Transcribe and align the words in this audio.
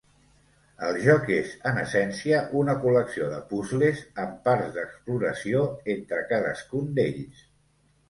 El 0.87 0.95
joc 1.03 1.29
és, 1.35 1.51
en 1.71 1.77
essència, 1.81 2.39
una 2.63 2.75
col·lecció 2.87 3.29
de 3.35 3.43
puzles 3.53 4.03
amb 4.27 4.43
parts 4.51 4.75
d'exploració 4.81 5.65
entre 5.99 6.27
cadascun 6.37 6.93
d'ells. 7.01 7.51